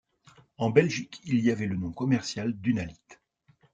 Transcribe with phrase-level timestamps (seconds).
[0.57, 2.97] En Belgique il y avait le nom commercial d'Unalit.